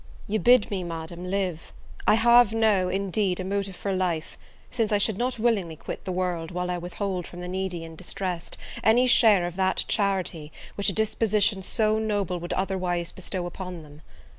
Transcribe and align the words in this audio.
You 0.27 0.39
bid 0.39 0.71
me, 0.71 0.83
Madam, 0.83 1.25
live: 1.29 1.73
I 2.07 2.15
have 2.15 2.53
now, 2.53 2.87
indeed, 2.87 3.39
a 3.39 3.43
motive 3.43 3.75
for 3.75 3.93
life, 3.93 4.35
since 4.71 4.91
I 4.91 4.97
should 4.97 5.15
not 5.19 5.37
willingly 5.37 5.75
quit 5.75 6.05
the 6.05 6.11
world, 6.11 6.49
while 6.49 6.71
I 6.71 6.79
withhold 6.79 7.27
from 7.27 7.39
the 7.39 7.47
needy 7.47 7.83
and 7.85 7.95
distressed 7.95 8.57
any 8.83 9.05
share 9.05 9.45
of 9.45 9.57
that 9.57 9.85
charity 9.87 10.51
which 10.73 10.89
a 10.89 10.93
disposition 10.93 11.61
so 11.61 11.99
noble 11.99 12.39
would 12.39 12.53
otherwise 12.53 13.11
bestow 13.11 13.45
upon 13.45 13.83
them. 13.83 14.01